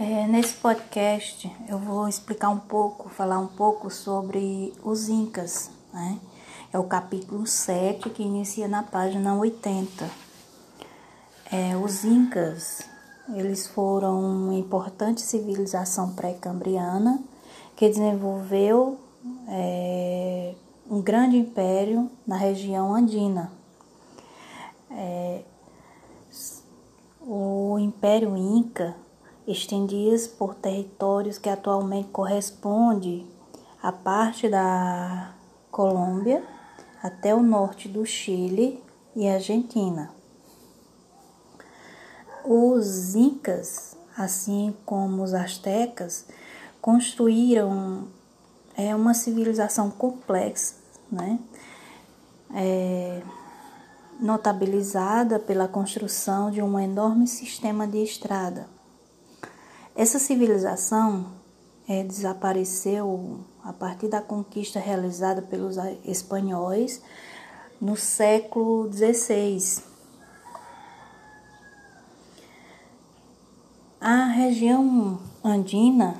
É, 0.00 0.28
nesse 0.28 0.54
podcast 0.54 1.52
eu 1.68 1.76
vou 1.76 2.06
explicar 2.06 2.50
um 2.50 2.58
pouco, 2.60 3.08
falar 3.08 3.40
um 3.40 3.48
pouco 3.48 3.90
sobre 3.90 4.72
os 4.84 5.08
Incas, 5.08 5.72
né? 5.92 6.20
É 6.72 6.78
o 6.78 6.84
capítulo 6.84 7.44
7 7.44 8.08
que 8.10 8.22
inicia 8.22 8.68
na 8.68 8.84
página 8.84 9.34
80. 9.34 10.08
É, 11.50 11.76
os 11.76 12.04
Incas, 12.04 12.82
eles 13.34 13.66
foram 13.66 14.20
uma 14.20 14.54
importante 14.54 15.20
civilização 15.20 16.14
pré-cambriana 16.14 17.20
que 17.74 17.88
desenvolveu 17.88 19.00
é, 19.48 20.54
um 20.88 21.02
grande 21.02 21.38
império 21.38 22.08
na 22.24 22.36
região 22.36 22.94
andina. 22.94 23.50
É, 24.92 25.42
o 27.20 27.76
Império 27.80 28.36
Inca 28.36 28.94
estendia-se 29.48 30.28
por 30.28 30.54
territórios 30.54 31.38
que 31.38 31.48
atualmente 31.48 32.10
corresponde 32.10 33.24
a 33.82 33.90
parte 33.90 34.48
da 34.48 35.34
Colômbia 35.70 36.42
até 37.02 37.34
o 37.34 37.42
norte 37.42 37.88
do 37.88 38.04
Chile 38.04 38.82
e 39.16 39.26
Argentina. 39.26 40.10
Os 42.44 43.14
incas, 43.14 43.96
assim 44.16 44.74
como 44.84 45.22
os 45.22 45.32
astecas, 45.32 46.26
construíram 46.80 48.08
é, 48.76 48.94
uma 48.94 49.14
civilização 49.14 49.90
complexa, 49.90 50.74
né? 51.10 51.38
É, 52.54 53.22
notabilizada 54.20 55.38
pela 55.38 55.68
construção 55.68 56.50
de 56.50 56.62
um 56.62 56.78
enorme 56.78 57.26
sistema 57.26 57.86
de 57.86 58.02
estrada. 58.02 58.77
Essa 59.98 60.20
civilização 60.20 61.26
é, 61.88 62.04
desapareceu 62.04 63.40
a 63.64 63.72
partir 63.72 64.06
da 64.06 64.20
conquista 64.20 64.78
realizada 64.78 65.42
pelos 65.42 65.76
espanhóis 66.04 67.02
no 67.80 67.96
século 67.96 68.88
XVI. 68.92 69.82
A 74.00 74.26
região 74.26 75.18
andina, 75.42 76.14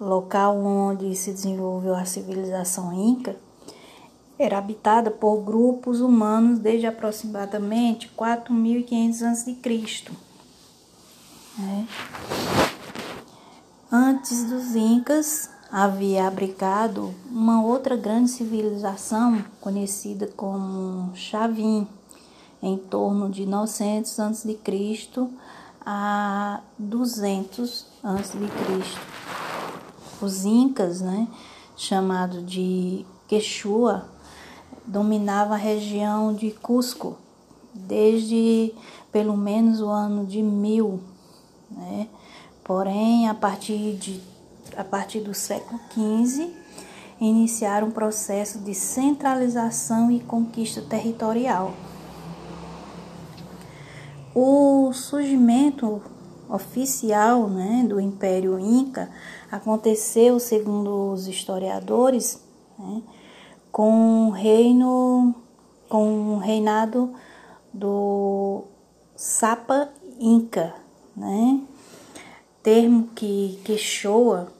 local 0.00 0.56
onde 0.56 1.12
se 1.16 1.32
desenvolveu 1.32 1.96
a 1.96 2.04
civilização 2.04 2.92
inca, 2.92 3.34
era 4.38 4.58
habitada 4.58 5.10
por 5.10 5.42
grupos 5.42 6.00
humanos 6.00 6.60
desde 6.60 6.86
aproximadamente 6.86 8.08
4.500 8.16 9.22
a.C. 9.32 9.56
Antes 13.90 14.42
dos 14.42 14.74
Incas, 14.74 15.48
havia 15.70 16.26
abrigado 16.26 17.14
uma 17.30 17.62
outra 17.62 17.96
grande 17.96 18.32
civilização 18.32 19.44
conhecida 19.60 20.26
como 20.36 21.14
Chavin, 21.14 21.86
em 22.60 22.76
torno 22.76 23.30
de 23.30 23.46
900 23.46 24.18
a.C. 24.18 24.58
a 25.84 26.60
200 26.76 27.86
a.C. 28.02 28.38
Os 30.20 30.44
Incas, 30.44 31.00
né, 31.00 31.28
chamado 31.76 32.42
de 32.42 33.06
Quechua, 33.28 34.08
dominava 34.84 35.54
a 35.54 35.58
região 35.58 36.34
de 36.34 36.50
Cusco 36.50 37.16
desde 37.72 38.74
pelo 39.12 39.36
menos 39.36 39.80
o 39.80 39.88
ano 39.88 40.26
de 40.26 40.42
mil, 40.42 41.00
né? 41.70 42.08
Porém, 42.66 43.28
a 43.28 43.34
partir, 43.34 43.94
de, 43.94 44.20
a 44.76 44.82
partir 44.82 45.20
do 45.20 45.32
século 45.32 45.78
XV, 45.92 46.52
iniciaram 47.20 47.86
um 47.86 47.92
processo 47.92 48.58
de 48.58 48.74
centralização 48.74 50.10
e 50.10 50.18
conquista 50.18 50.82
territorial. 50.82 51.74
O 54.34 54.92
surgimento 54.92 56.02
oficial 56.48 57.48
né, 57.48 57.86
do 57.88 58.00
Império 58.00 58.58
Inca 58.58 59.10
aconteceu, 59.48 60.40
segundo 60.40 61.12
os 61.12 61.28
historiadores, 61.28 62.42
né, 62.76 63.00
com 63.70 64.26
o 64.26 64.30
reino, 64.30 65.36
com 65.88 66.34
o 66.34 66.38
reinado 66.38 67.14
do 67.72 68.64
Sapa 69.14 69.88
Inca, 70.18 70.74
né? 71.16 71.60
Termo 72.66 73.10
que 73.14 73.60
queixoa 73.64 74.52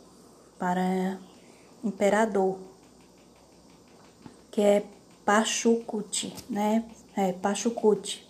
para 0.57 1.19
imperador, 1.83 2.57
que 4.49 4.61
é 4.61 4.85
Pachucuti, 5.25 6.33
né? 6.49 6.85
É 7.17 7.33
Pachucuti. 7.33 8.25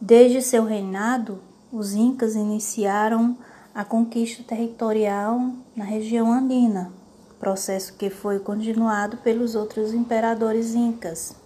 Desde 0.00 0.42
seu 0.42 0.64
reinado, 0.64 1.40
os 1.72 1.94
incas 1.94 2.34
iniciaram 2.34 3.38
a 3.72 3.84
conquista 3.84 4.42
territorial 4.42 5.52
na 5.76 5.84
região 5.84 6.32
andina, 6.32 6.92
processo 7.38 7.94
que 7.94 8.10
foi 8.10 8.40
continuado 8.40 9.18
pelos 9.18 9.54
outros 9.54 9.94
imperadores 9.94 10.74
incas. 10.74 11.36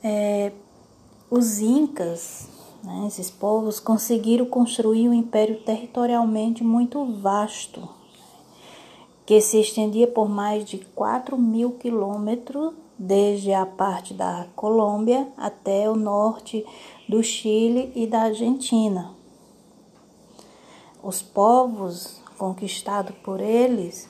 É, 0.00 0.52
os 1.28 1.58
incas, 1.58 2.54
né, 2.86 3.04
esses 3.08 3.28
povos, 3.28 3.80
conseguiram 3.80 4.46
construir 4.46 5.08
um 5.08 5.12
império 5.12 5.60
territorialmente 5.62 6.62
muito 6.62 7.04
vasto, 7.04 7.88
que 9.26 9.40
se 9.40 9.60
estendia 9.60 10.06
por 10.06 10.28
mais 10.28 10.64
de 10.64 10.78
4 10.94 11.36
mil 11.36 11.72
quilômetros, 11.72 12.72
desde 12.96 13.52
a 13.52 13.66
parte 13.66 14.14
da 14.14 14.46
Colômbia 14.54 15.28
até 15.36 15.90
o 15.90 15.96
norte 15.96 16.64
do 17.06 17.22
Chile 17.22 17.92
e 17.94 18.06
da 18.06 18.22
Argentina. 18.22 19.10
Os 21.02 21.20
povos 21.20 22.22
conquistados 22.38 23.14
por 23.22 23.40
eles 23.40 24.08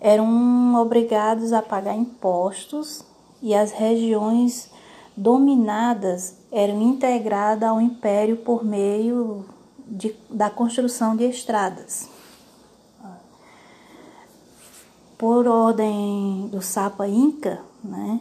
eram 0.00 0.74
obrigados 0.74 1.52
a 1.52 1.62
pagar 1.62 1.96
impostos 1.96 3.04
e 3.40 3.54
as 3.54 3.70
regiões 3.70 4.70
dominadas 5.20 6.34
eram 6.50 6.80
integradas 6.80 7.68
ao 7.68 7.78
império 7.78 8.38
por 8.38 8.64
meio 8.64 9.44
de, 9.86 10.16
da 10.30 10.48
construção 10.48 11.14
de 11.14 11.24
estradas. 11.24 12.08
Por 15.18 15.46
ordem 15.46 16.48
do 16.50 16.62
Sapa 16.62 17.06
Inca, 17.06 17.60
né, 17.84 18.20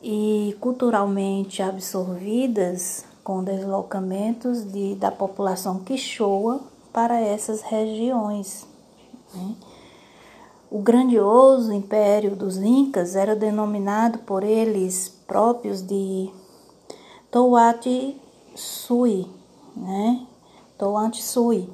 e 0.00 0.56
culturalmente 0.60 1.60
absorvidas 1.60 3.04
com 3.24 3.42
deslocamentos 3.42 4.70
de, 4.70 4.94
da 4.94 5.10
população 5.10 5.80
quichoa 5.80 6.60
para 6.92 7.18
essas 7.18 7.62
regiões. 7.62 8.64
Né? 9.34 9.54
O 10.74 10.80
grandioso 10.80 11.72
império 11.72 12.34
dos 12.34 12.56
Incas 12.56 13.14
era 13.14 13.36
denominado 13.36 14.18
por 14.18 14.42
eles 14.42 15.08
próprios 15.24 15.80
de 15.80 16.28
Sui, 18.56 19.24
né? 19.76 20.26
Sui, 21.12 21.70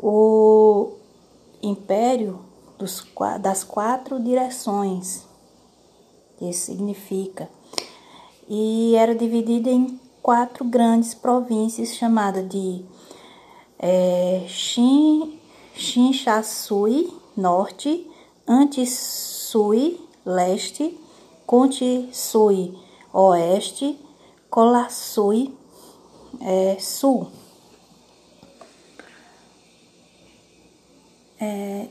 o 0.00 0.94
império 1.62 2.40
dos, 2.76 3.06
das 3.40 3.62
quatro 3.62 4.18
direções, 4.20 5.24
que 6.36 6.52
significa, 6.52 7.48
e 8.48 8.96
era 8.96 9.14
dividido 9.14 9.68
em 9.68 9.96
quatro 10.20 10.64
grandes 10.64 11.14
províncias 11.14 11.94
chamadas 11.94 12.48
de 12.48 12.84
é, 13.78 14.44
Shinchasui, 15.76 17.14
norte, 17.36 18.09
Antisui, 18.52 20.00
leste, 20.26 20.98
Contisui, 21.46 22.76
oeste, 23.12 23.96
Colassui, 24.50 25.54
é, 26.40 26.76
sul. 26.80 27.30
É, 31.40 31.86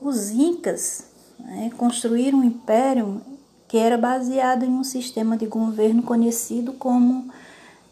os 0.00 0.30
Incas 0.30 1.10
né, 1.36 1.72
construíram 1.76 2.38
um 2.38 2.44
império 2.44 3.20
que 3.66 3.76
era 3.76 3.98
baseado 3.98 4.64
em 4.64 4.70
um 4.70 4.84
sistema 4.84 5.36
de 5.36 5.46
governo 5.46 6.04
conhecido 6.04 6.74
como 6.74 7.28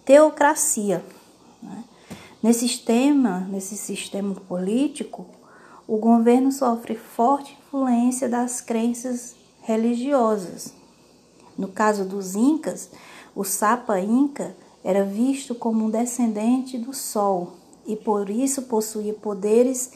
teocracia. 0.04 1.04
Né? 1.60 1.82
Nesse 2.40 2.68
sistema, 2.68 3.40
nesse 3.50 3.76
sistema 3.76 4.32
político, 4.36 5.26
o 5.88 5.96
governo 5.96 6.52
sofre 6.52 6.94
forte 6.94 7.60
influência 7.72 8.28
das 8.28 8.60
crenças 8.60 9.34
religiosas. 9.62 10.74
No 11.56 11.68
caso 11.68 12.04
dos 12.04 12.34
Incas, 12.34 12.90
o 13.34 13.44
Sapa 13.44 13.98
Inca 13.98 14.54
era 14.84 15.04
visto 15.04 15.54
como 15.54 15.86
um 15.86 15.90
descendente 15.90 16.76
do 16.76 16.92
Sol 16.92 17.54
e 17.86 17.96
por 17.96 18.28
isso 18.28 18.62
possuía 18.62 19.14
poderes 19.14 19.90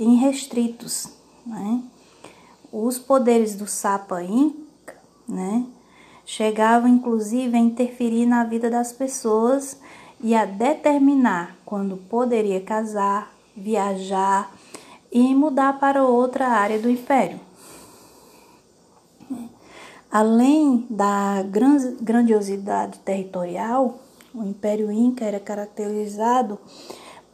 irrestritos. 0.00 1.08
Né? 1.46 1.80
Os 2.72 2.98
poderes 2.98 3.54
do 3.54 3.68
Sapa 3.68 4.20
Inca 4.24 4.96
né, 5.28 5.64
chegavam 6.24 6.88
inclusive 6.88 7.56
a 7.56 7.60
interferir 7.60 8.26
na 8.26 8.42
vida 8.42 8.68
das 8.68 8.92
pessoas 8.92 9.78
e 10.20 10.34
a 10.34 10.44
determinar 10.44 11.56
quando 11.64 11.96
poderia 11.96 12.60
casar, 12.60 13.32
viajar 13.56 14.52
e 15.16 15.34
mudar 15.34 15.80
para 15.80 16.04
outra 16.04 16.46
área 16.46 16.78
do 16.78 16.90
império. 16.90 17.40
Além 20.12 20.86
da 20.90 21.42
grandiosidade 22.02 22.98
territorial, 22.98 23.98
o 24.34 24.42
Império 24.42 24.92
Inca 24.92 25.24
era 25.24 25.40
caracterizado 25.40 26.58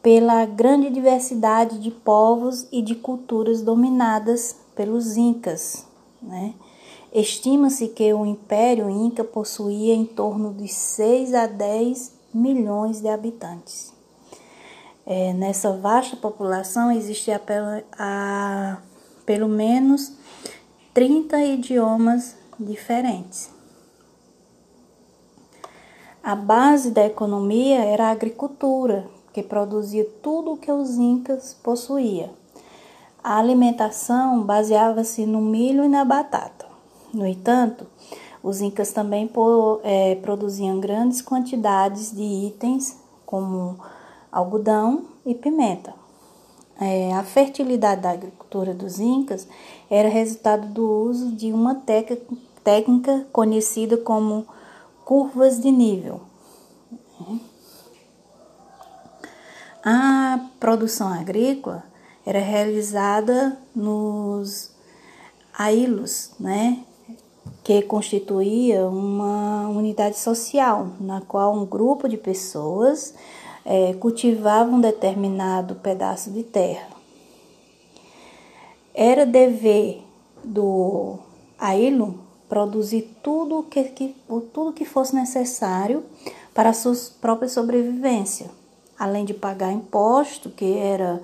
pela 0.00 0.46
grande 0.46 0.90
diversidade 0.90 1.81
de 1.81 1.90
povos 1.90 2.69
e 2.70 2.82
de 2.82 2.94
culturas 2.94 3.62
dominadas 3.62 4.55
pelos 4.76 5.17
Incas. 5.17 5.84
Né? 6.23 6.55
Estima-se 7.12 7.88
que 7.88 8.14
o 8.14 8.25
Império 8.25 8.88
Inca 8.88 9.25
possuía 9.25 9.93
em 9.93 10.05
torno 10.05 10.55
de 10.55 10.69
6 10.69 11.34
a 11.34 11.49
10 11.49 12.12
milhões 12.32 13.00
de 13.00 13.08
habitantes. 13.08 13.93
É, 15.14 15.31
nessa 15.35 15.76
vasta 15.76 16.17
população 16.17 16.91
a, 17.99 18.79
pelo 19.26 19.47
menos 19.47 20.11
30 20.94 21.38
idiomas 21.44 22.35
diferentes. 22.59 23.50
A 26.25 26.35
base 26.35 26.93
da 26.93 27.05
economia 27.05 27.85
era 27.85 28.06
a 28.06 28.11
agricultura, 28.11 29.06
que 29.35 29.43
produzia 29.43 30.03
tudo 30.23 30.53
o 30.53 30.56
que 30.56 30.73
os 30.73 30.97
incas 30.97 31.53
possuíam. 31.62 32.31
A 33.23 33.37
alimentação 33.37 34.43
baseava-se 34.43 35.26
no 35.26 35.43
milho 35.43 35.85
e 35.85 35.88
na 35.88 36.06
batata. 36.06 36.65
No 37.12 37.26
entanto, 37.26 37.87
os 38.43 38.62
incas 38.62 38.93
também 38.93 39.31
é, 39.82 40.15
produziam 40.15 40.81
grandes 40.81 41.20
quantidades 41.20 42.17
de 42.17 42.23
itens 42.23 42.97
como 43.26 43.79
algodão 44.32 45.05
e 45.26 45.34
pimenta. 45.34 45.94
É, 46.81 47.12
a 47.12 47.23
fertilidade 47.23 48.00
da 48.00 48.11
agricultura 48.11 48.73
dos 48.75 48.99
incas 48.99 49.46
era 49.90 50.08
resultado 50.08 50.67
do 50.69 50.88
uso 51.05 51.31
de 51.32 51.52
uma 51.52 51.75
técnica 51.76 53.26
conhecida 53.31 53.99
como 53.99 54.46
curvas 55.05 55.61
de 55.61 55.70
nível. 55.70 56.23
A 59.84 60.40
produção 60.58 61.08
agrícola 61.08 61.84
era 62.25 62.38
realizada 62.38 63.58
nos 63.75 64.70
ailos, 65.52 66.31
né, 66.38 66.84
que 67.62 67.82
constituía 67.82 68.87
uma 68.87 69.69
unidade 69.69 70.19
social, 70.19 70.88
na 71.00 71.20
qual 71.20 71.55
um 71.55 71.67
grupo 71.67 72.08
de 72.08 72.17
pessoas 72.17 73.14
é, 73.64 73.94
cultivava 73.94 74.70
um 74.70 74.81
determinado 74.81 75.76
pedaço 75.76 76.31
de 76.31 76.43
terra. 76.43 76.88
Era 78.94 79.25
dever 79.25 80.03
do 80.44 81.19
ailo 81.59 82.19
produzir 82.49 83.17
tudo 83.23 83.62
que, 83.62 83.85
que, 83.85 84.14
tudo 84.53 84.73
que 84.73 84.85
fosse 84.85 85.14
necessário 85.14 86.05
para 86.53 86.70
a 86.70 86.75
sua 86.75 86.94
própria 87.20 87.49
sobrevivência, 87.49 88.50
além 88.99 89.25
de 89.25 89.32
pagar 89.32 89.73
imposto, 89.73 90.50
que 90.50 90.76
era 90.76 91.23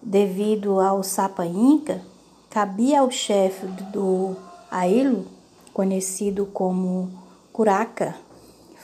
devido 0.00 0.80
ao 0.80 1.02
Sapa 1.02 1.44
Inca, 1.44 2.00
cabia 2.48 3.00
ao 3.00 3.10
chefe 3.10 3.66
do 3.92 4.34
Ailo, 4.70 5.26
conhecido 5.74 6.46
como 6.46 7.10
Curaca, 7.52 8.16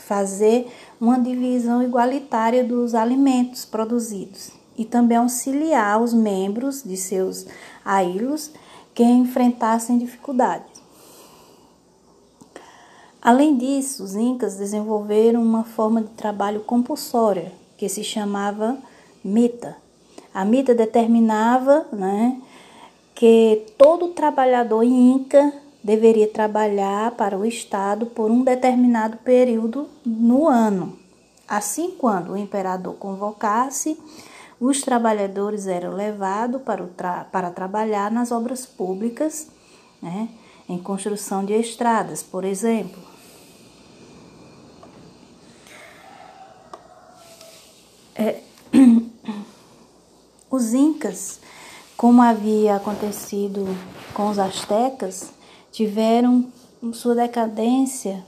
fazer 0.07 0.71
uma 1.01 1.19
divisão 1.19 1.83
igualitária 1.83 2.65
dos 2.65 2.95
alimentos 2.95 3.65
produzidos 3.65 4.51
e 4.77 4.85
também 4.85 5.19
auxiliar 5.19 6.01
os 6.03 6.13
membros 6.13 6.83
de 6.83 6.97
seus 6.97 7.47
ailos 7.85 8.51
que 8.95 9.03
enfrentassem 9.03 9.99
dificuldades. 9.99 10.77
Além 13.21 13.57
disso, 13.57 14.05
os 14.05 14.15
incas 14.15 14.57
desenvolveram 14.57 15.43
uma 15.43 15.65
forma 15.65 16.01
de 16.01 16.11
trabalho 16.11 16.61
compulsória 16.61 17.53
que 17.77 17.89
se 17.89 18.05
chamava 18.05 18.79
mita. 19.25 19.77
A 20.33 20.45
mita 20.45 20.75
determinava 20.75 21.87
né, 21.93 22.41
que 23.15 23.67
todo 23.77 24.09
trabalhador 24.09 24.85
inca 24.85 25.53
deveria 25.87 26.27
trabalhar 26.27 27.13
para 27.13 27.39
o 27.39 27.47
Estado 27.47 28.07
por 28.07 28.29
um 28.29 28.43
determinado 28.43 29.19
período 29.19 29.89
no 30.05 30.49
ano. 30.49 30.99
Assim, 31.47 31.93
quando 31.93 32.33
o 32.33 32.37
imperador 32.37 32.95
convocasse, 32.95 33.97
os 34.61 34.81
trabalhadores 34.81 35.69
eram 35.69 35.95
levados 35.95 36.61
para, 36.63 36.85
tra 36.89 37.25
para 37.31 37.51
trabalhar 37.53 38.11
nas 38.11 38.33
obras 38.33 38.67
públicas, 38.67 39.47
né, 40.03 40.29
em 40.69 40.77
construção 40.77 41.45
de 41.45 41.53
estradas, 41.53 42.21
por 42.21 42.45
exemplo. 42.45 43.01
É, 48.13 48.41
os 50.51 50.75
incas, 50.75 51.39
como 51.97 52.21
havia 52.23 52.75
acontecido 52.75 53.65
com 54.13 54.31
os 54.31 54.39
astecas, 54.41 55.36
tiveram 55.77 56.47
sua 56.95 57.15
decadência 57.15 58.25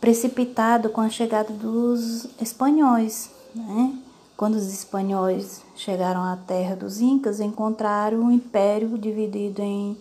precipitado 0.00 0.88
com 0.88 1.00
a 1.00 1.08
chegada 1.08 1.52
dos 1.52 2.28
espanhóis. 2.40 3.28
Né? 3.52 3.98
Quando 4.36 4.54
os 4.54 4.72
espanhóis 4.72 5.62
chegaram 5.74 6.22
à 6.22 6.36
terra 6.36 6.76
dos 6.76 7.00
Incas, 7.00 7.40
encontraram 7.40 8.18
um 8.18 8.30
império 8.30 8.96
dividido 8.96 9.62
em, 9.62 9.96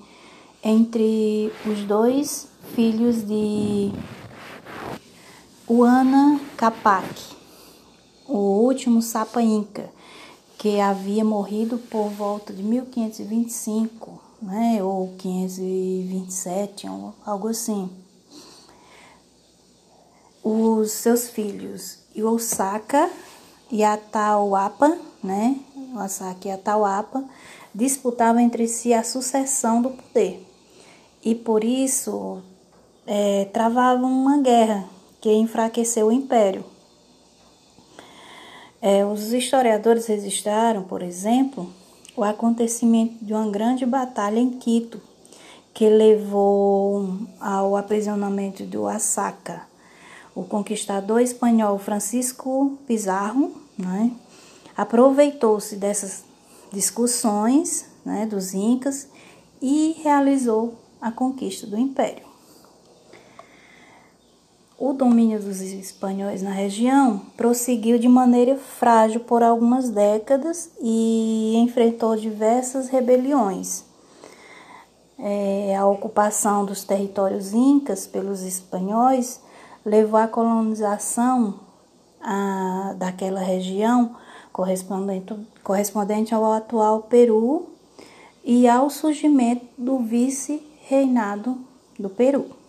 entre 0.64 1.52
os 1.66 1.80
dois 1.86 2.48
filhos 2.76 3.28
de 3.28 3.92
Huana 5.68 6.40
Capac, 6.56 7.20
o 8.28 8.38
último 8.38 9.02
Sapa 9.02 9.42
Inca, 9.42 9.90
que 10.60 10.80
havia 10.80 11.26
morrido 11.26 11.80
por 11.80 12.10
volta 12.10 12.54
de 12.54 12.62
1525 12.62 14.33
né, 14.44 14.84
ou 14.84 15.16
527, 15.18 16.88
algo 17.26 17.48
assim. 17.48 17.90
Os 20.44 20.92
seus 20.92 21.30
filhos, 21.30 22.00
Osaka 22.16 23.10
e 23.72 23.84
Atahualpa, 23.84 24.98
né, 25.24 25.58
Osaka 25.96 26.50
e 26.50 26.52
Atahualpa, 26.52 27.24
disputavam 27.74 28.42
entre 28.42 28.68
si 28.68 28.94
a 28.94 29.04
sucessão 29.04 29.82
do 29.82 29.92
poder 29.92 30.46
e 31.24 31.34
por 31.34 31.64
isso 31.64 32.42
é, 33.08 33.46
travavam 33.46 34.12
uma 34.12 34.38
guerra 34.40 34.86
que 35.22 35.32
enfraqueceu 35.32 36.08
o 36.08 36.12
império. 36.12 36.66
É, 38.82 39.06
os 39.06 39.32
historiadores 39.32 40.08
registraram, 40.08 40.84
por 40.84 41.02
exemplo, 41.02 41.72
o 42.16 42.24
acontecimento 42.24 43.24
de 43.24 43.34
uma 43.34 43.50
grande 43.50 43.86
batalha 43.86 44.40
em 44.40 44.52
Quito, 44.52 45.02
que 45.74 45.90
levou 45.90 47.18
ao 47.40 47.76
aprisionamento 47.76 48.64
do 48.64 48.88
Asaka. 48.88 49.64
O 50.36 50.44
conquistador 50.44 51.22
espanhol 51.22 51.78
Francisco 51.80 52.78
Pizarro 52.86 53.52
né, 53.78 54.12
aproveitou-se 54.78 55.76
dessas 55.76 56.24
discussões 56.72 57.86
né, 58.06 58.26
dos 58.26 58.54
Incas 58.54 59.08
e 59.62 59.96
realizou 60.04 60.76
a 61.02 61.12
conquista 61.12 61.66
do 61.66 61.78
império. 61.78 62.33
O 64.86 64.92
domínio 64.92 65.40
dos 65.40 65.62
espanhóis 65.62 66.42
na 66.42 66.52
região 66.52 67.22
prosseguiu 67.38 67.98
de 67.98 68.10
maneira 68.10 68.58
frágil 68.58 69.22
por 69.22 69.42
algumas 69.42 69.90
décadas 69.90 70.72
e 70.78 71.54
enfrentou 71.56 72.18
diversas 72.18 72.90
rebeliões. 72.90 73.86
É, 75.18 75.74
a 75.74 75.88
ocupação 75.88 76.66
dos 76.66 76.84
territórios 76.84 77.54
incas 77.54 78.06
pelos 78.06 78.42
espanhóis 78.42 79.40
levou 79.86 80.20
à 80.20 80.28
colonização 80.28 81.62
a, 82.22 82.94
daquela 82.98 83.40
região 83.40 84.18
correspondente, 84.52 85.34
correspondente 85.64 86.36
ao 86.36 86.52
atual 86.52 87.04
Peru 87.04 87.70
e 88.44 88.68
ao 88.68 88.90
surgimento 88.90 89.66
do 89.78 90.00
vice-reinado 90.00 91.58
do 91.98 92.10
Peru. 92.10 92.63